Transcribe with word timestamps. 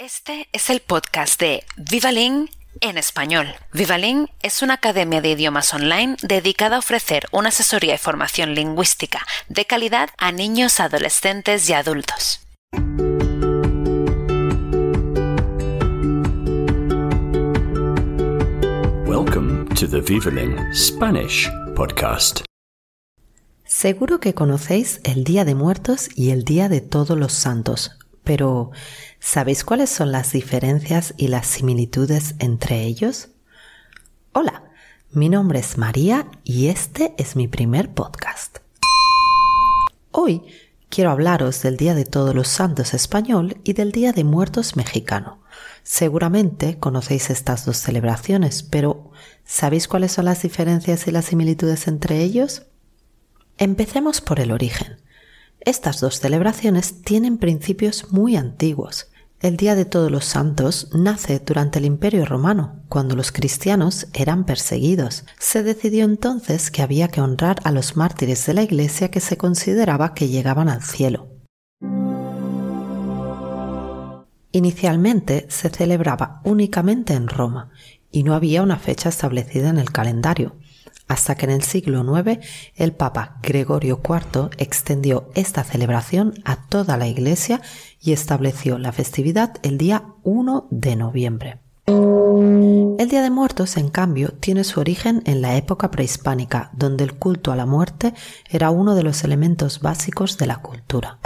Este 0.00 0.48
es 0.52 0.70
el 0.70 0.78
podcast 0.78 1.40
de 1.40 1.64
Vivalin 1.76 2.48
en 2.80 2.98
español. 2.98 3.48
Vivalin 3.72 4.28
es 4.44 4.62
una 4.62 4.74
academia 4.74 5.20
de 5.20 5.30
idiomas 5.30 5.74
online 5.74 6.16
dedicada 6.22 6.76
a 6.76 6.78
ofrecer 6.78 7.26
una 7.32 7.48
asesoría 7.48 7.96
y 7.96 7.98
formación 7.98 8.54
lingüística 8.54 9.26
de 9.48 9.64
calidad 9.64 10.10
a 10.16 10.30
niños, 10.30 10.78
adolescentes 10.78 11.68
y 11.68 11.72
adultos. 11.72 12.46
Welcome 19.04 19.64
to 19.74 19.88
the 19.88 20.00
Vivalin 20.00 20.72
Spanish 20.72 21.50
podcast. 21.74 22.44
Seguro 23.64 24.20
que 24.20 24.32
conocéis 24.32 25.00
el 25.02 25.24
Día 25.24 25.44
de 25.44 25.56
Muertos 25.56 26.08
y 26.14 26.30
el 26.30 26.44
Día 26.44 26.68
de 26.68 26.80
Todos 26.80 27.18
los 27.18 27.32
Santos, 27.32 27.97
pero 28.28 28.72
¿sabéis 29.20 29.64
cuáles 29.64 29.88
son 29.88 30.12
las 30.12 30.32
diferencias 30.32 31.14
y 31.16 31.28
las 31.28 31.46
similitudes 31.46 32.34
entre 32.40 32.82
ellos? 32.82 33.30
Hola, 34.34 34.64
mi 35.10 35.30
nombre 35.30 35.60
es 35.60 35.78
María 35.78 36.26
y 36.44 36.66
este 36.66 37.14
es 37.16 37.36
mi 37.36 37.48
primer 37.48 37.88
podcast. 37.88 38.58
Hoy 40.10 40.42
quiero 40.90 41.10
hablaros 41.10 41.62
del 41.62 41.78
Día 41.78 41.94
de 41.94 42.04
Todos 42.04 42.34
los 42.34 42.48
Santos 42.48 42.92
español 42.92 43.62
y 43.64 43.72
del 43.72 43.92
Día 43.92 44.12
de 44.12 44.24
Muertos 44.24 44.76
mexicano. 44.76 45.40
Seguramente 45.82 46.78
conocéis 46.78 47.30
estas 47.30 47.64
dos 47.64 47.78
celebraciones, 47.78 48.62
pero 48.62 49.10
¿sabéis 49.46 49.88
cuáles 49.88 50.12
son 50.12 50.26
las 50.26 50.42
diferencias 50.42 51.06
y 51.06 51.12
las 51.12 51.24
similitudes 51.24 51.88
entre 51.88 52.22
ellos? 52.22 52.66
Empecemos 53.56 54.20
por 54.20 54.38
el 54.38 54.52
origen. 54.52 54.98
Estas 55.60 56.00
dos 56.00 56.20
celebraciones 56.20 57.02
tienen 57.02 57.36
principios 57.38 58.12
muy 58.12 58.36
antiguos. 58.36 59.10
El 59.40 59.56
Día 59.56 59.74
de 59.74 59.84
Todos 59.84 60.10
los 60.10 60.24
Santos 60.24 60.88
nace 60.92 61.40
durante 61.40 61.78
el 61.78 61.84
Imperio 61.84 62.24
Romano, 62.24 62.82
cuando 62.88 63.14
los 63.14 63.32
cristianos 63.32 64.08
eran 64.12 64.44
perseguidos. 64.44 65.24
Se 65.38 65.62
decidió 65.62 66.04
entonces 66.04 66.70
que 66.70 66.82
había 66.82 67.08
que 67.08 67.20
honrar 67.20 67.58
a 67.64 67.70
los 67.70 67.96
mártires 67.96 68.46
de 68.46 68.54
la 68.54 68.62
Iglesia 68.62 69.10
que 69.10 69.20
se 69.20 69.36
consideraba 69.36 70.14
que 70.14 70.28
llegaban 70.28 70.68
al 70.68 70.82
cielo. 70.82 71.28
Inicialmente 74.50 75.46
se 75.50 75.68
celebraba 75.70 76.40
únicamente 76.44 77.14
en 77.14 77.28
Roma 77.28 77.70
y 78.10 78.22
no 78.22 78.34
había 78.34 78.62
una 78.62 78.78
fecha 78.78 79.08
establecida 79.08 79.68
en 79.68 79.78
el 79.78 79.92
calendario 79.92 80.56
hasta 81.08 81.34
que 81.34 81.46
en 81.46 81.50
el 81.50 81.62
siglo 81.62 82.04
IX 82.04 82.38
el 82.76 82.92
Papa 82.92 83.38
Gregorio 83.42 84.00
IV 84.06 84.50
extendió 84.58 85.30
esta 85.34 85.64
celebración 85.64 86.34
a 86.44 86.68
toda 86.68 86.96
la 86.96 87.08
Iglesia 87.08 87.60
y 88.00 88.12
estableció 88.12 88.78
la 88.78 88.92
festividad 88.92 89.56
el 89.62 89.78
día 89.78 90.04
1 90.22 90.68
de 90.70 90.96
noviembre. 90.96 91.58
El 91.88 93.08
Día 93.08 93.22
de 93.22 93.30
Muertos, 93.30 93.78
en 93.78 93.88
cambio, 93.88 94.34
tiene 94.40 94.62
su 94.62 94.80
origen 94.80 95.22
en 95.24 95.40
la 95.40 95.56
época 95.56 95.90
prehispánica, 95.90 96.70
donde 96.74 97.04
el 97.04 97.14
culto 97.14 97.50
a 97.50 97.56
la 97.56 97.64
muerte 97.64 98.12
era 98.50 98.70
uno 98.70 98.94
de 98.94 99.02
los 99.02 99.24
elementos 99.24 99.80
básicos 99.80 100.36
de 100.36 100.46
la 100.46 100.56
cultura. 100.56 101.18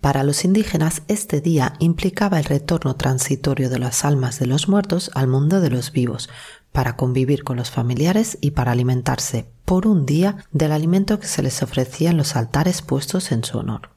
Para 0.00 0.22
los 0.22 0.44
indígenas, 0.44 1.02
este 1.08 1.40
día 1.40 1.72
implicaba 1.78 2.38
el 2.38 2.44
retorno 2.44 2.94
transitorio 2.94 3.70
de 3.70 3.78
las 3.78 4.04
almas 4.04 4.38
de 4.38 4.46
los 4.46 4.68
muertos 4.68 5.10
al 5.14 5.26
mundo 5.26 5.60
de 5.60 5.70
los 5.70 5.92
vivos, 5.92 6.28
para 6.74 6.96
convivir 6.96 7.44
con 7.44 7.56
los 7.56 7.70
familiares 7.70 8.36
y 8.40 8.50
para 8.50 8.72
alimentarse 8.72 9.46
por 9.64 9.86
un 9.86 10.06
día 10.06 10.38
del 10.50 10.72
alimento 10.72 11.20
que 11.20 11.28
se 11.28 11.40
les 11.40 11.62
ofrecía 11.62 12.10
en 12.10 12.16
los 12.16 12.34
altares 12.34 12.82
puestos 12.82 13.30
en 13.30 13.44
su 13.44 13.58
honor. 13.58 13.90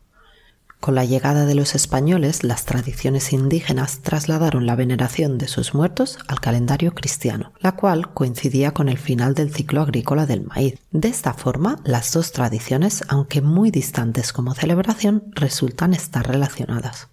Con 0.79 0.93
la 0.93 1.03
llegada 1.03 1.47
de 1.47 1.55
los 1.55 1.73
españoles, 1.73 2.43
las 2.43 2.65
tradiciones 2.65 3.33
indígenas 3.33 4.01
trasladaron 4.03 4.67
la 4.67 4.75
veneración 4.75 5.39
de 5.39 5.47
sus 5.47 5.73
muertos 5.73 6.19
al 6.27 6.39
calendario 6.39 6.93
cristiano, 6.93 7.51
la 7.61 7.71
cual 7.71 8.13
coincidía 8.13 8.75
con 8.75 8.89
el 8.89 8.99
final 8.99 9.33
del 9.33 9.51
ciclo 9.51 9.81
agrícola 9.81 10.27
del 10.27 10.45
maíz. 10.45 10.79
De 10.91 11.07
esta 11.07 11.33
forma, 11.33 11.79
las 11.83 12.13
dos 12.13 12.31
tradiciones, 12.31 13.03
aunque 13.07 13.41
muy 13.41 13.71
distantes 13.71 14.31
como 14.31 14.53
celebración, 14.53 15.23
resultan 15.33 15.95
estar 15.95 16.27
relacionadas. 16.27 17.07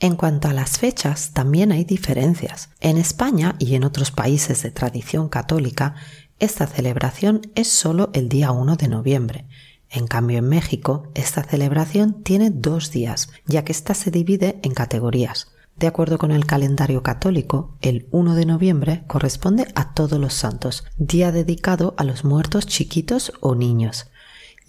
En 0.00 0.14
cuanto 0.14 0.46
a 0.46 0.52
las 0.52 0.78
fechas, 0.78 1.32
también 1.32 1.72
hay 1.72 1.84
diferencias. 1.84 2.70
En 2.80 2.98
España 2.98 3.56
y 3.58 3.74
en 3.74 3.82
otros 3.82 4.12
países 4.12 4.62
de 4.62 4.70
tradición 4.70 5.28
católica, 5.28 5.96
esta 6.38 6.68
celebración 6.68 7.42
es 7.56 7.66
solo 7.66 8.10
el 8.12 8.28
día 8.28 8.52
1 8.52 8.76
de 8.76 8.86
noviembre. 8.86 9.46
En 9.90 10.06
cambio, 10.06 10.38
en 10.38 10.48
México, 10.48 11.08
esta 11.14 11.42
celebración 11.42 12.22
tiene 12.22 12.50
dos 12.50 12.92
días, 12.92 13.30
ya 13.46 13.64
que 13.64 13.72
ésta 13.72 13.94
se 13.94 14.12
divide 14.12 14.60
en 14.62 14.72
categorías. 14.72 15.48
De 15.74 15.88
acuerdo 15.88 16.18
con 16.18 16.30
el 16.30 16.46
calendario 16.46 17.02
católico, 17.02 17.76
el 17.80 18.06
1 18.12 18.36
de 18.36 18.46
noviembre 18.46 19.02
corresponde 19.08 19.66
a 19.74 19.94
todos 19.94 20.20
los 20.20 20.34
santos, 20.34 20.84
día 20.96 21.32
dedicado 21.32 21.94
a 21.96 22.04
los 22.04 22.24
muertos 22.24 22.66
chiquitos 22.66 23.32
o 23.40 23.56
niños 23.56 24.06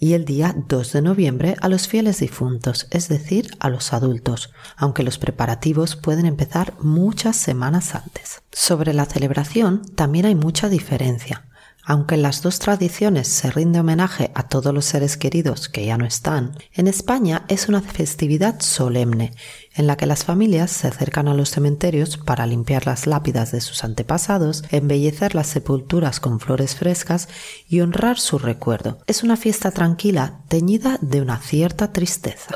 y 0.00 0.14
el 0.14 0.24
día 0.24 0.56
2 0.56 0.92
de 0.94 1.02
noviembre 1.02 1.56
a 1.60 1.68
los 1.68 1.86
fieles 1.86 2.20
difuntos, 2.20 2.88
es 2.90 3.08
decir, 3.08 3.50
a 3.60 3.68
los 3.68 3.92
adultos, 3.92 4.50
aunque 4.76 5.02
los 5.02 5.18
preparativos 5.18 5.94
pueden 5.94 6.24
empezar 6.24 6.74
muchas 6.80 7.36
semanas 7.36 7.94
antes. 7.94 8.42
Sobre 8.50 8.94
la 8.94 9.04
celebración 9.04 9.82
también 9.94 10.24
hay 10.24 10.34
mucha 10.34 10.70
diferencia. 10.70 11.44
Aunque 11.84 12.14
en 12.14 12.22
las 12.22 12.42
dos 12.42 12.58
tradiciones 12.58 13.28
se 13.28 13.50
rinde 13.50 13.80
homenaje 13.80 14.30
a 14.34 14.48
todos 14.48 14.72
los 14.72 14.84
seres 14.84 15.16
queridos 15.16 15.68
que 15.68 15.84
ya 15.84 15.98
no 15.98 16.06
están, 16.06 16.56
en 16.72 16.86
España 16.86 17.44
es 17.48 17.68
una 17.68 17.80
festividad 17.80 18.60
solemne, 18.60 19.32
en 19.80 19.86
la 19.86 19.96
que 19.96 20.06
las 20.06 20.24
familias 20.24 20.70
se 20.70 20.88
acercan 20.88 21.26
a 21.26 21.34
los 21.34 21.50
cementerios 21.50 22.18
para 22.18 22.46
limpiar 22.46 22.86
las 22.86 23.06
lápidas 23.06 23.50
de 23.50 23.62
sus 23.62 23.82
antepasados, 23.82 24.62
embellecer 24.70 25.34
las 25.34 25.46
sepulturas 25.46 26.20
con 26.20 26.38
flores 26.38 26.76
frescas 26.76 27.28
y 27.66 27.80
honrar 27.80 28.18
su 28.18 28.38
recuerdo. 28.38 28.98
Es 29.06 29.22
una 29.22 29.38
fiesta 29.38 29.70
tranquila, 29.70 30.42
teñida 30.48 30.98
de 31.00 31.22
una 31.22 31.38
cierta 31.38 31.92
tristeza. 31.92 32.54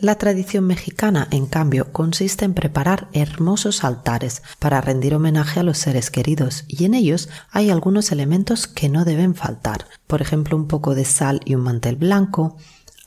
La 0.00 0.16
tradición 0.16 0.66
mexicana, 0.66 1.28
en 1.30 1.44
cambio, 1.44 1.92
consiste 1.92 2.46
en 2.46 2.54
preparar 2.54 3.08
hermosos 3.12 3.84
altares 3.84 4.42
para 4.58 4.80
rendir 4.80 5.14
homenaje 5.14 5.60
a 5.60 5.62
los 5.62 5.76
seres 5.76 6.10
queridos 6.10 6.64
y 6.68 6.86
en 6.86 6.94
ellos 6.94 7.28
hay 7.50 7.68
algunos 7.68 8.10
elementos 8.10 8.66
que 8.66 8.88
no 8.88 9.04
deben 9.04 9.34
faltar, 9.34 9.84
por 10.06 10.22
ejemplo 10.22 10.56
un 10.56 10.68
poco 10.68 10.94
de 10.94 11.04
sal 11.04 11.42
y 11.44 11.54
un 11.54 11.60
mantel 11.60 11.96
blanco, 11.96 12.56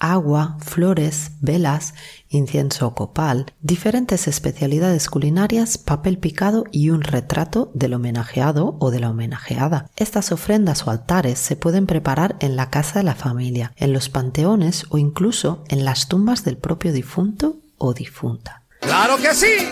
agua, 0.03 0.57
flores, 0.59 1.31
velas, 1.39 1.93
incienso 2.27 2.93
copal, 2.93 3.53
diferentes 3.61 4.27
especialidades 4.27 5.09
culinarias, 5.09 5.77
papel 5.77 6.17
picado 6.17 6.65
y 6.71 6.89
un 6.89 7.03
retrato 7.03 7.71
del 7.73 7.93
homenajeado 7.93 8.75
o 8.79 8.91
de 8.91 8.99
la 8.99 9.09
homenajeada. 9.09 9.89
Estas 9.95 10.33
ofrendas 10.33 10.85
o 10.85 10.91
altares 10.91 11.39
se 11.39 11.55
pueden 11.55 11.87
preparar 11.87 12.35
en 12.41 12.57
la 12.57 12.69
casa 12.69 12.99
de 12.99 13.05
la 13.05 13.15
familia, 13.15 13.71
en 13.77 13.93
los 13.93 14.09
panteones 14.09 14.85
o 14.89 14.97
incluso 14.97 15.63
en 15.69 15.85
las 15.85 16.09
tumbas 16.09 16.43
del 16.43 16.57
propio 16.57 16.91
difunto 16.91 17.55
o 17.77 17.93
difunta. 17.93 18.62
¡Claro 18.85 19.17
que 19.17 19.33
sí! 19.33 19.69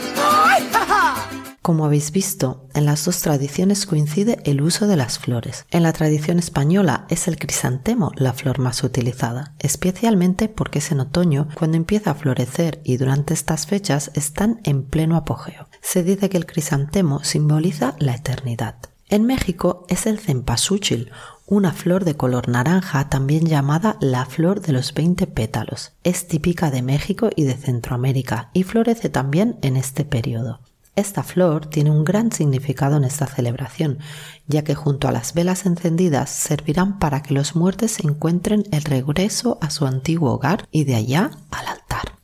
Como 1.61 1.85
habéis 1.85 2.11
visto, 2.11 2.67
en 2.73 2.85
las 2.85 3.05
dos 3.05 3.21
tradiciones 3.21 3.85
coincide 3.85 4.39
el 4.45 4.61
uso 4.61 4.87
de 4.87 4.95
las 4.95 5.19
flores. 5.19 5.65
En 5.69 5.83
la 5.83 5.93
tradición 5.93 6.39
española 6.39 7.05
es 7.09 7.27
el 7.27 7.37
crisantemo 7.37 8.11
la 8.15 8.33
flor 8.33 8.57
más 8.57 8.83
utilizada, 8.83 9.53
especialmente 9.59 10.49
porque 10.49 10.79
es 10.79 10.91
en 10.91 11.01
otoño 11.01 11.49
cuando 11.53 11.77
empieza 11.77 12.11
a 12.11 12.15
florecer 12.15 12.81
y 12.83 12.97
durante 12.97 13.35
estas 13.35 13.67
fechas 13.67 14.09
están 14.15 14.59
en 14.63 14.83
pleno 14.83 15.15
apogeo. 15.15 15.67
Se 15.81 16.01
dice 16.01 16.29
que 16.29 16.37
el 16.37 16.47
crisantemo 16.47 17.23
simboliza 17.23 17.95
la 17.99 18.15
eternidad. 18.15 18.77
En 19.07 19.25
México 19.25 19.85
es 19.89 20.07
el 20.07 20.19
cempasúchil, 20.19 21.11
una 21.51 21.73
flor 21.73 22.05
de 22.05 22.15
color 22.15 22.47
naranja 22.47 23.09
también 23.09 23.45
llamada 23.45 23.97
la 23.99 24.25
flor 24.25 24.61
de 24.61 24.71
los 24.71 24.93
20 24.93 25.27
pétalos. 25.27 25.91
Es 26.01 26.25
típica 26.29 26.71
de 26.71 26.81
México 26.81 27.29
y 27.35 27.43
de 27.43 27.55
Centroamérica 27.55 28.49
y 28.53 28.63
florece 28.63 29.09
también 29.09 29.57
en 29.61 29.75
este 29.75 30.05
periodo. 30.05 30.61
Esta 30.95 31.23
flor 31.23 31.65
tiene 31.65 31.91
un 31.91 32.05
gran 32.05 32.31
significado 32.31 32.95
en 32.95 33.03
esta 33.03 33.27
celebración, 33.27 33.99
ya 34.47 34.63
que 34.63 34.75
junto 34.75 35.09
a 35.09 35.11
las 35.11 35.33
velas 35.33 35.65
encendidas 35.65 36.29
servirán 36.29 36.99
para 36.99 37.21
que 37.21 37.33
los 37.33 37.53
muertos 37.53 37.99
encuentren 37.99 38.63
el 38.71 38.83
regreso 38.83 39.57
a 39.59 39.71
su 39.71 39.85
antiguo 39.85 40.31
hogar 40.31 40.69
y 40.71 40.85
de 40.85 40.95
allá 40.95 41.31
al 41.51 41.67
altar. 41.67 41.80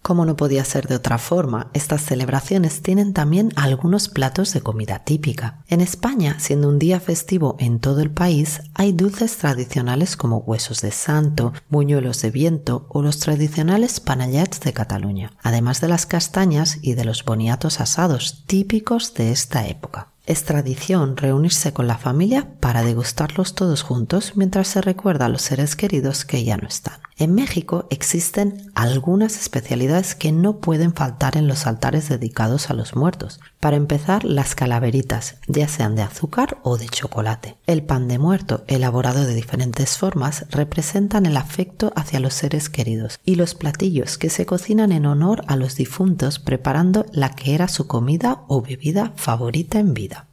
Como 0.07 0.23
no 0.23 0.37
podía 0.37 0.63
ser 0.63 0.87
de 0.87 0.95
otra 0.95 1.17
forma, 1.17 1.69
estas 1.73 2.01
celebraciones 2.01 2.81
tienen 2.81 3.11
también 3.11 3.51
algunos 3.57 4.07
platos 4.07 4.53
de 4.53 4.61
comida 4.61 4.99
típica. 4.99 5.65
En 5.67 5.81
España, 5.81 6.39
siendo 6.39 6.69
un 6.69 6.79
día 6.79 7.01
festivo 7.01 7.57
en 7.59 7.81
todo 7.81 7.99
el 7.99 8.09
país, 8.09 8.61
hay 8.73 8.93
dulces 8.93 9.35
tradicionales 9.35 10.15
como 10.15 10.37
huesos 10.37 10.79
de 10.79 10.91
santo, 10.91 11.51
buñuelos 11.67 12.21
de 12.21 12.31
viento 12.31 12.85
o 12.87 13.01
los 13.01 13.19
tradicionales 13.19 13.99
panallats 13.99 14.61
de 14.61 14.71
Cataluña, 14.71 15.33
además 15.43 15.81
de 15.81 15.89
las 15.89 16.05
castañas 16.05 16.77
y 16.81 16.93
de 16.93 17.03
los 17.03 17.25
boniatos 17.25 17.81
asados 17.81 18.45
típicos 18.47 19.13
de 19.13 19.31
esta 19.31 19.67
época. 19.67 20.13
Es 20.25 20.45
tradición 20.45 21.17
reunirse 21.17 21.73
con 21.73 21.85
la 21.85 21.97
familia 21.97 22.47
para 22.61 22.81
degustarlos 22.81 23.55
todos 23.55 23.81
juntos 23.81 24.37
mientras 24.37 24.69
se 24.69 24.79
recuerda 24.79 25.25
a 25.25 25.29
los 25.29 25.41
seres 25.41 25.75
queridos 25.75 26.23
que 26.23 26.45
ya 26.45 26.55
no 26.55 26.69
están. 26.69 27.06
En 27.19 27.33
México 27.33 27.87
existen 27.89 28.71
algunas 28.75 29.37
especialidades 29.37 30.13
que 30.13 30.31
no 30.31 30.57
pueden 30.57 30.93
faltar 30.93 31.35
en 31.35 31.47
los 31.47 31.65
altares 31.65 32.09
dedicados 32.09 32.69
a 32.69 32.75
los 32.75 32.95
muertos. 32.95 33.39
Para 33.59 33.75
empezar, 33.75 34.23
las 34.23 34.53
calaveritas, 34.53 35.37
ya 35.47 35.67
sean 35.67 35.95
de 35.95 36.03
azúcar 36.03 36.59
o 36.61 36.77
de 36.77 36.87
chocolate. 36.87 37.57
El 37.65 37.81
pan 37.81 38.07
de 38.07 38.19
muerto, 38.19 38.63
elaborado 38.67 39.25
de 39.25 39.33
diferentes 39.33 39.97
formas, 39.97 40.45
representan 40.51 41.25
el 41.25 41.37
afecto 41.37 41.91
hacia 41.95 42.19
los 42.19 42.35
seres 42.35 42.69
queridos. 42.69 43.19
Y 43.25 43.33
los 43.33 43.55
platillos 43.55 44.19
que 44.19 44.29
se 44.29 44.45
cocinan 44.45 44.91
en 44.91 45.07
honor 45.07 45.43
a 45.47 45.55
los 45.55 45.75
difuntos 45.75 46.37
preparando 46.37 47.07
la 47.11 47.31
que 47.31 47.55
era 47.55 47.67
su 47.67 47.87
comida 47.87 48.43
o 48.47 48.61
bebida 48.61 49.13
favorita 49.15 49.79
en 49.79 49.95
vida. 49.95 50.27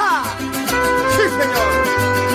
¡Ah! 0.00 0.36
¡Sí, 0.40 1.22
señor! 1.30 2.33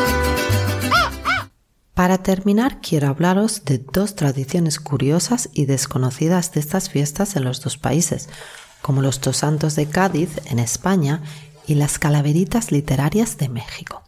Para 2.00 2.20
terminar, 2.20 2.80
quiero 2.80 3.10
hablaros 3.10 3.66
de 3.66 3.78
dos 3.78 4.16
tradiciones 4.16 4.80
curiosas 4.80 5.50
y 5.52 5.66
desconocidas 5.66 6.54
de 6.54 6.62
estas 6.62 6.90
fiestas 6.90 7.36
en 7.36 7.44
los 7.44 7.60
dos 7.60 7.78
países, 7.78 8.30
como 8.82 9.02
los 9.02 9.20
Tosantos 9.20 9.76
de 9.76 9.88
Cádiz, 9.88 10.30
en 10.46 10.60
España, 10.60 11.22
y 11.68 11.76
las 11.76 12.00
Calaveritas 12.00 12.72
Literarias 12.72 13.38
de 13.38 13.50
México. 13.50 14.02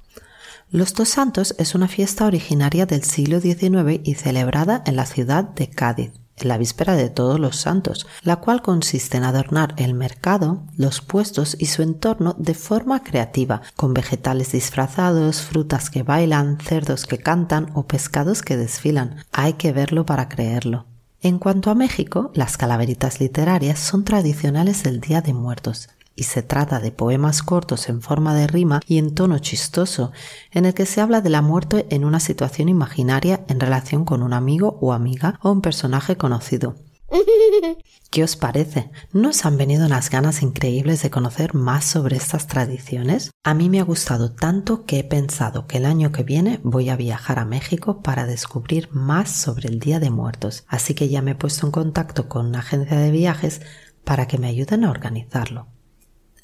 Los 0.70 0.94
Tosantos 0.94 1.54
es 1.58 1.76
una 1.76 1.90
fiesta 1.90 2.26
originaria 2.26 2.86
del 2.86 3.04
siglo 3.04 3.42
XIX 3.42 4.00
y 4.06 4.14
celebrada 4.14 4.84
en 4.86 4.96
la 4.96 5.06
ciudad 5.06 5.44
de 5.44 5.70
Cádiz 5.70 6.21
la 6.46 6.58
víspera 6.58 6.96
de 6.96 7.10
todos 7.10 7.40
los 7.40 7.58
santos, 7.58 8.08
la 8.24 8.38
cual 8.38 8.62
consiste 8.62 9.18
en 9.18 9.24
adornar 9.24 9.74
el 9.78 9.94
mercado, 9.94 10.64
los 10.78 11.02
puestos 11.02 11.56
y 11.60 11.68
su 11.68 11.82
entorno 11.82 12.36
de 12.38 12.54
forma 12.54 13.04
creativa, 13.04 13.62
con 13.76 13.94
vegetales 13.94 14.52
disfrazados, 14.52 15.42
frutas 15.42 15.90
que 15.90 16.04
bailan, 16.04 16.58
cerdos 16.60 17.06
que 17.06 17.18
cantan 17.18 17.72
o 17.74 17.88
pescados 17.88 18.42
que 18.42 18.58
desfilan. 18.58 19.18
Hay 19.32 19.54
que 19.54 19.72
verlo 19.72 20.06
para 20.06 20.30
creerlo. 20.30 20.86
En 21.22 21.38
cuanto 21.38 21.70
a 21.70 21.76
México, 21.76 22.32
las 22.34 22.58
calaveritas 22.58 23.20
literarias 23.20 23.80
son 23.80 24.04
tradicionales 24.04 24.84
del 24.84 25.02
Día 25.02 25.22
de 25.22 25.34
Muertos 25.34 25.90
y 26.16 26.24
se 26.24 26.44
trata 26.44 26.80
de 26.80 26.92
poemas 26.92 27.44
cortos 27.44 27.90
en 27.90 28.02
forma 28.02 28.36
de 28.36 28.48
rima 28.48 28.82
y 28.86 28.98
en 28.98 29.16
tono 29.16 29.40
chistoso, 29.40 30.12
en 30.52 30.66
el 30.66 30.74
que 30.74 30.86
se 30.86 31.02
habla 31.02 31.22
de 31.22 31.30
la 31.30 31.42
muerte 31.42 31.88
en 31.90 32.06
una 32.06 32.20
situación 32.20 32.70
imaginaria 32.70 33.46
en 33.48 33.60
relación 33.60 34.06
con 34.06 34.24
un 34.24 34.34
amigo 34.34 34.78
o 34.82 34.94
amiga 34.94 35.40
o 35.42 35.52
un 35.52 35.62
personaje 35.62 36.18
conocido. 36.18 36.76
¿Qué 38.10 38.24
os 38.24 38.36
parece? 38.36 38.92
¿No 39.14 39.30
os 39.30 39.46
han 39.46 39.58
venido 39.58 39.86
unas 39.86 40.10
ganas 40.10 40.42
increíbles 40.42 41.02
de 41.02 41.10
conocer 41.10 41.54
más 41.54 41.86
sobre 41.86 42.18
estas 42.18 42.48
tradiciones? 42.48 43.32
A 43.44 43.54
mí 43.54 43.70
me 43.70 43.80
ha 43.80 43.84
gustado 43.84 44.32
tanto 44.34 44.86
que 44.86 45.00
he 45.00 45.04
pensado 45.04 45.68
que 45.68 45.78
el 45.78 45.86
año 45.86 46.12
que 46.12 46.24
viene 46.24 46.60
voy 46.64 46.90
a 46.90 46.96
viajar 46.96 47.40
a 47.40 47.46
México 47.46 48.02
para 48.02 48.26
descubrir 48.26 48.90
más 48.92 49.32
sobre 49.32 49.70
el 49.70 49.80
Día 49.80 50.00
de 50.00 50.10
Muertos, 50.10 50.66
así 50.68 50.94
que 50.94 51.10
ya 51.10 51.22
me 51.22 51.32
he 51.32 51.36
puesto 51.36 51.66
en 51.66 51.72
contacto 51.72 52.28
con 52.28 52.48
una 52.48 52.60
agencia 52.60 52.98
de 52.98 53.12
viajes 53.12 53.62
para 54.04 54.28
que 54.28 54.38
me 54.38 54.48
ayuden 54.48 54.84
a 54.84 54.92
organizarlo. 54.92 55.68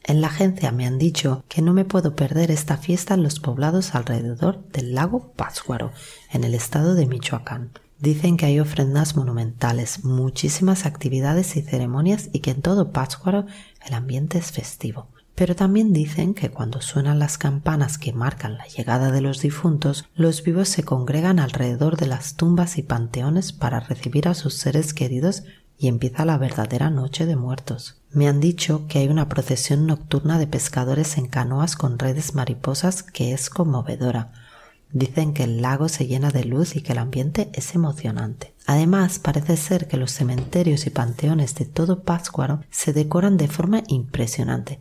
En 0.08 0.22
la 0.22 0.28
agencia 0.28 0.72
me 0.72 0.88
han 0.88 0.98
dicho 0.98 1.44
que 1.50 1.62
no 1.62 1.74
me 1.74 1.84
puedo 1.84 2.16
perder 2.16 2.50
esta 2.50 2.78
fiesta 2.78 3.16
en 3.16 3.24
los 3.24 3.42
poblados 3.42 3.94
alrededor 3.94 4.64
del 4.70 4.96
lago 4.96 5.34
Pátzcuaro, 5.36 5.92
en 6.32 6.46
el 6.46 6.54
estado 6.54 6.96
de 6.96 7.06
Michoacán. 7.06 7.72
Dicen 8.00 8.38
que 8.38 8.46
hay 8.46 8.62
ofrendas 8.62 9.18
monumentales, 9.18 10.06
muchísimas 10.06 10.86
actividades 10.86 11.58
y 11.58 11.62
ceremonias 11.62 12.30
y 12.32 12.40
que 12.40 12.52
en 12.52 12.62
todo 12.62 12.94
Pátzcuaro 12.94 13.48
el 13.86 13.94
ambiente 13.94 14.38
es 14.38 14.54
festivo. 14.54 15.10
Pero 15.36 15.58
también 15.58 15.92
dicen 15.92 16.34
que 16.34 16.52
cuando 16.52 16.80
suenan 16.80 17.20
las 17.20 17.38
campanas 17.38 17.98
que 17.98 18.14
marcan 18.14 18.58
la 18.58 18.66
llegada 18.66 19.12
de 19.12 19.20
los 19.20 19.42
difuntos, 19.42 20.06
los 20.16 20.42
vivos 20.42 20.70
se 20.70 20.84
congregan 20.84 21.38
alrededor 21.38 21.98
de 21.98 22.08
las 22.08 22.36
tumbas 22.36 22.78
y 22.78 22.82
panteones 22.82 23.52
para 23.52 23.82
recibir 23.82 24.30
a 24.30 24.36
sus 24.36 24.54
seres 24.54 24.94
queridos 24.94 25.44
y 25.78 25.90
empieza 25.90 26.24
la 26.24 26.38
verdadera 26.38 26.90
noche 26.90 27.26
de 27.26 27.36
muertos. 27.36 27.97
Me 28.12 28.28
han 28.28 28.40
dicho 28.40 28.86
que 28.88 29.00
hay 29.00 29.10
una 29.10 29.28
procesión 29.28 29.86
nocturna 29.86 30.40
de 30.40 30.48
pescadores 30.48 31.18
en 31.18 31.28
canoas 31.28 31.76
con 31.76 32.00
redes 32.00 32.36
mariposas 32.36 33.04
que 33.04 33.34
es 33.34 33.50
conmovedora. 33.50 34.32
Dicen 34.94 35.34
que 35.34 35.44
el 35.44 35.62
lago 35.62 35.90
se 35.90 36.08
llena 36.08 36.32
de 36.32 36.46
luz 36.46 36.78
y 36.78 36.82
que 36.82 36.94
el 36.94 37.00
ambiente 37.00 37.50
es 37.54 37.76
emocionante. 37.76 38.54
Además, 38.66 39.20
parece 39.20 39.58
ser 39.58 39.88
que 39.88 39.98
los 39.98 40.12
cementerios 40.12 40.88
y 40.88 40.90
panteones 40.90 41.56
de 41.56 41.66
todo 41.66 42.04
Pátzcuaro 42.04 42.62
se 42.70 42.94
decoran 42.94 43.36
de 43.36 43.50
forma 43.50 43.84
impresionante 43.88 44.80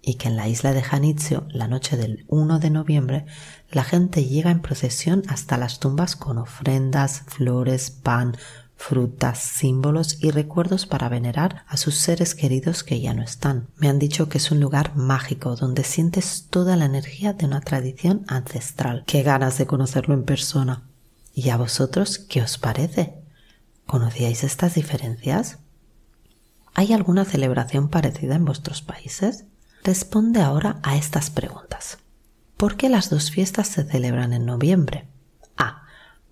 y 0.00 0.14
que 0.14 0.28
en 0.28 0.36
la 0.36 0.48
isla 0.48 0.72
de 0.72 0.82
Janitzio, 0.82 1.46
la 1.50 1.68
noche 1.68 1.96
del 1.96 2.24
1 2.28 2.60
de 2.60 2.70
noviembre, 2.70 3.26
la 3.70 3.84
gente 3.84 4.24
llega 4.24 4.50
en 4.50 4.62
procesión 4.62 5.22
hasta 5.28 5.58
las 5.58 5.80
tumbas 5.80 6.16
con 6.16 6.38
ofrendas, 6.38 7.24
flores, 7.26 7.90
pan, 7.90 8.36
frutas, 8.78 9.38
símbolos 9.40 10.22
y 10.22 10.30
recuerdos 10.30 10.86
para 10.86 11.08
venerar 11.08 11.64
a 11.66 11.76
sus 11.76 11.96
seres 11.96 12.34
queridos 12.34 12.84
que 12.84 13.00
ya 13.00 13.12
no 13.12 13.22
están. 13.22 13.66
Me 13.76 13.88
han 13.88 13.98
dicho 13.98 14.28
que 14.28 14.38
es 14.38 14.50
un 14.50 14.60
lugar 14.60 14.96
mágico 14.96 15.56
donde 15.56 15.84
sientes 15.84 16.46
toda 16.48 16.76
la 16.76 16.86
energía 16.86 17.32
de 17.32 17.44
una 17.44 17.60
tradición 17.60 18.24
ancestral. 18.28 19.02
Qué 19.06 19.22
ganas 19.22 19.58
de 19.58 19.66
conocerlo 19.66 20.14
en 20.14 20.24
persona. 20.24 20.84
¿Y 21.34 21.50
a 21.50 21.56
vosotros 21.56 22.18
qué 22.18 22.40
os 22.40 22.56
parece? 22.56 23.14
¿Conocíais 23.84 24.44
estas 24.44 24.74
diferencias? 24.74 25.58
¿Hay 26.72 26.92
alguna 26.92 27.24
celebración 27.24 27.88
parecida 27.88 28.36
en 28.36 28.44
vuestros 28.44 28.80
países? 28.80 29.44
Responde 29.82 30.40
ahora 30.40 30.78
a 30.84 30.96
estas 30.96 31.30
preguntas. 31.30 31.98
¿Por 32.56 32.76
qué 32.76 32.88
las 32.88 33.10
dos 33.10 33.30
fiestas 33.30 33.68
se 33.68 33.84
celebran 33.84 34.32
en 34.32 34.46
noviembre? 34.46 35.08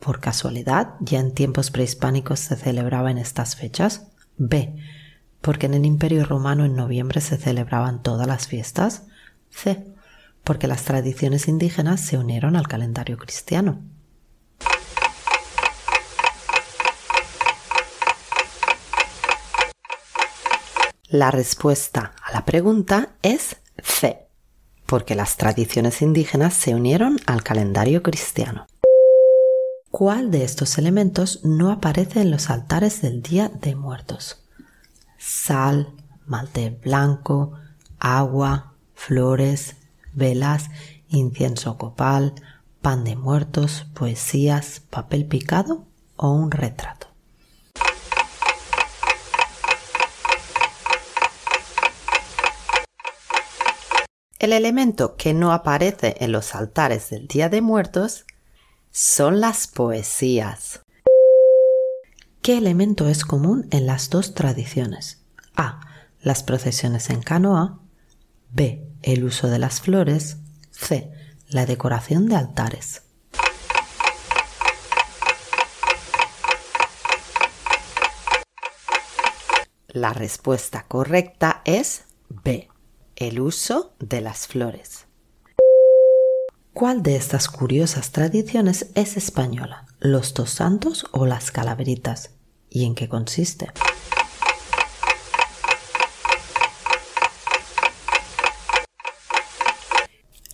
¿Por 0.01 0.21
casualidad 0.21 0.95
ya 1.01 1.19
en 1.19 1.33
tiempos 1.33 1.71
prehispánicos 1.71 2.41
se 2.41 2.57
celebraba 2.57 3.11
en 3.11 3.19
estas 3.19 3.57
fechas? 3.57 4.07
B. 4.37 4.77
Porque 5.41 5.67
en 5.67 5.75
el 5.75 5.85
Imperio 5.85 6.25
Romano 6.25 6.65
en 6.65 6.77
noviembre 6.77 7.21
se 7.21 7.37
celebraban 7.37 8.03
todas 8.03 8.27
las 8.27 8.47
fiestas. 8.47 9.05
C. 9.51 9.85
Porque 10.45 10.67
las 10.67 10.85
tradiciones 10.85 11.49
indígenas 11.49 12.01
se 12.01 12.19
unieron 12.19 12.57
al 12.57 12.69
calendario 12.69 13.17
cristiano. 13.17 13.81
La 21.09 21.31
respuesta 21.31 22.13
a 22.21 22.33
la 22.33 22.45
pregunta 22.45 23.11
es 23.23 23.59
C, 23.81 24.27
porque 24.87 25.15
las 25.15 25.37
tradiciones 25.37 26.03
indígenas 26.03 26.53
se 26.55 26.75
unieron 26.75 27.21
al 27.27 27.45
calendario 27.45 28.03
cristiano. 28.03 28.67
¿Cuál 29.99 30.31
de 30.31 30.45
estos 30.45 30.77
elementos 30.77 31.41
no 31.43 31.71
aparece 31.71 32.21
en 32.21 32.31
los 32.31 32.51
altares 32.51 33.01
del 33.01 33.23
Día 33.23 33.49
de 33.49 33.75
Muertos? 33.75 34.45
Sal, 35.17 35.95
malte 36.27 36.69
blanco, 36.69 37.53
agua, 37.99 38.75
flores, 38.93 39.77
velas, 40.13 40.69
incienso 41.09 41.79
copal, 41.79 42.35
pan 42.83 43.05
de 43.05 43.17
muertos, 43.17 43.87
poesías, 43.95 44.83
papel 44.91 45.25
picado 45.25 45.87
o 46.17 46.31
un 46.31 46.51
retrato. 46.51 47.07
El 54.39 54.53
elemento 54.53 55.17
que 55.17 55.33
no 55.33 55.55
aparece 55.55 56.17
en 56.21 56.33
los 56.33 56.55
altares 56.55 57.09
del 57.09 57.27
Día 57.29 57.49
de 57.49 57.63
Muertos 57.63 58.27
son 58.99 59.43
las 59.43 59.67
poesías. 59.67 60.81
¿Qué 62.41 62.57
elemento 62.57 63.09
es 63.09 63.27
común 63.27 63.69
en 63.71 63.85
las 63.85 64.09
dos 64.09 64.33
tradiciones? 64.33 65.23
A. 65.55 65.81
Las 66.23 66.43
procesiones 66.43 67.11
en 67.11 67.21
canoa. 67.21 67.79
B. 68.53 68.89
El 69.03 69.25
uso 69.25 69.49
de 69.49 69.59
las 69.59 69.83
flores. 69.83 70.39
C. 70.71 71.13
La 71.51 71.67
decoración 71.67 72.27
de 72.27 72.37
altares. 72.37 73.03
La 79.89 80.15
respuesta 80.15 80.87
correcta 80.89 81.61
es 81.67 82.05
B. 82.31 82.71
El 83.15 83.41
uso 83.41 83.95
de 83.99 84.23
las 84.23 84.47
flores. 84.47 85.06
¿Cuál 86.77 87.03
de 87.03 87.17
estas 87.17 87.49
curiosas 87.49 88.13
tradiciones 88.13 88.91
es 88.95 89.17
española? 89.17 89.87
¿Los 89.99 90.35
dos 90.35 90.51
santos 90.51 91.07
o 91.11 91.25
las 91.25 91.51
calaveritas? 91.51 92.33
¿Y 92.69 92.85
en 92.85 92.95
qué 92.95 93.09
consiste? 93.09 93.73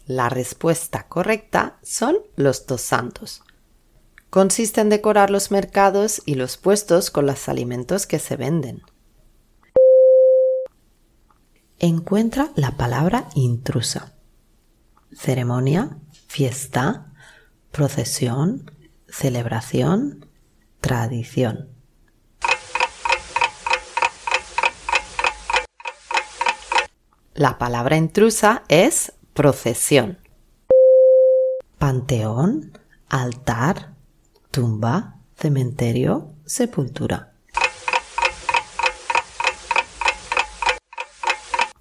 La 0.06 0.28
respuesta 0.28 1.08
correcta 1.08 1.80
son 1.82 2.18
los 2.36 2.68
dos 2.68 2.82
santos. 2.82 3.42
Consiste 4.30 4.80
en 4.80 4.90
decorar 4.90 5.28
los 5.28 5.50
mercados 5.50 6.22
y 6.24 6.36
los 6.36 6.56
puestos 6.56 7.10
con 7.10 7.26
los 7.26 7.48
alimentos 7.48 8.06
que 8.06 8.20
se 8.20 8.36
venden. 8.36 8.82
Encuentra 11.80 12.52
la 12.54 12.76
palabra 12.76 13.26
intrusa. 13.34 14.14
Ceremonia, 15.14 15.98
fiesta, 16.32 17.12
procesión, 17.72 18.70
celebración, 19.06 20.30
tradición. 20.80 21.68
La 27.34 27.58
palabra 27.58 27.98
intrusa 27.98 28.62
es 28.68 29.12
procesión. 29.34 30.20
Panteón, 31.76 32.78
altar, 33.10 33.92
tumba, 34.50 35.18
cementerio, 35.36 36.32
sepultura. 36.46 37.34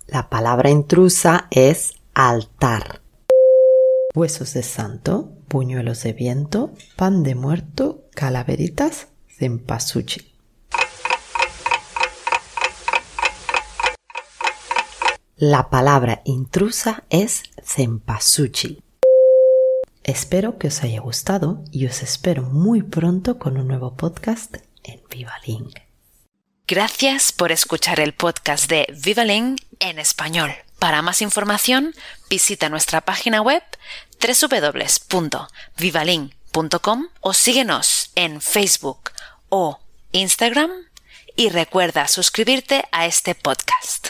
La 0.07 0.29
palabra 0.29 0.69
intrusa 0.69 1.47
es 1.51 1.93
altar. 2.13 3.00
Huesos 4.13 4.53
de 4.53 4.63
santo, 4.63 5.31
puñuelos 5.47 6.03
de 6.03 6.11
viento, 6.11 6.73
pan 6.97 7.23
de 7.23 7.33
muerto, 7.33 8.09
calaveritas, 8.13 9.07
cempasúchil. 9.27 10.33
La 15.37 15.69
palabra 15.69 16.21
intrusa 16.25 17.05
es 17.09 17.43
cempasúchil. 17.63 18.83
Espero 20.03 20.57
que 20.57 20.67
os 20.67 20.83
haya 20.83 20.99
gustado 20.99 21.63
y 21.71 21.85
os 21.85 22.03
espero 22.03 22.43
muy 22.43 22.83
pronto 22.83 23.39
con 23.39 23.57
un 23.57 23.69
nuevo 23.69 23.95
podcast 23.95 24.57
en 24.83 25.01
Vivalink. 25.09 25.79
Gracias 26.67 27.31
por 27.31 27.53
escuchar 27.53 28.01
el 28.01 28.13
podcast 28.13 28.69
de 28.69 28.87
Vivalink 29.03 29.61
en 29.79 29.99
español. 29.99 30.51
Para 30.81 31.01
más 31.03 31.21
información, 31.21 31.93
visita 32.27 32.67
nuestra 32.67 33.01
página 33.01 33.43
web 33.43 33.61
www.vivalink.com 34.19 37.07
o 37.19 37.33
síguenos 37.33 38.09
en 38.15 38.41
Facebook 38.41 39.11
o 39.49 39.79
Instagram 40.11 40.71
y 41.35 41.49
recuerda 41.49 42.07
suscribirte 42.07 42.85
a 42.91 43.05
este 43.05 43.35
podcast. 43.35 44.07